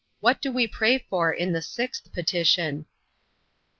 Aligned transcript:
What 0.19 0.41
do 0.41 0.51
we 0.51 0.65
pray 0.65 0.97
for 0.97 1.31
in 1.31 1.53
the 1.53 1.61
sixth 1.61 2.11
petition? 2.11 2.87